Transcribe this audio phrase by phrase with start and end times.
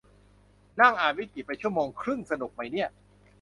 [0.79, 2.89] นั่งอ่านวิกิไปชั่วโมงครึ่ง สนุกมั้ยเนี่ย